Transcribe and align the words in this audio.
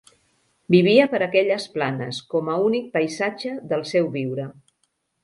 Vivia 0.75 1.03
per 1.11 1.19
aquelles 1.25 1.67
planes, 1.75 2.21
com 2.31 2.49
a 2.53 2.55
únic 2.71 2.87
paisatge 2.97 3.53
del 3.75 3.85
seu 3.91 4.09
viure 4.17 4.49